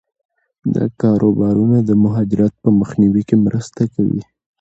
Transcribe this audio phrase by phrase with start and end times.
[0.75, 4.21] دا کاروبارونه د مهاجرت په مخنیوي کې مرسته کوي.